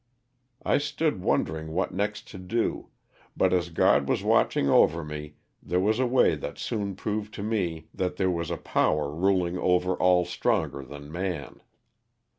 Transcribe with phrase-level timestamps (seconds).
[0.65, 2.87] I stood wondering what next to do,
[3.37, 7.43] but as God was watching over me there was a way that soon proved to
[7.43, 11.61] me that there was a power ruling over all stronger than man.